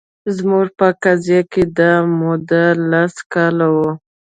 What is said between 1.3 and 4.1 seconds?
کې دا موده لس کاله وه